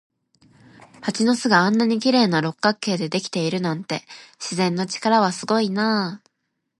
[1.01, 4.01] 蜂の巣があんなに綺麗な六角形でできているなんて、
[4.39, 6.29] 自然の力はすごいなあ。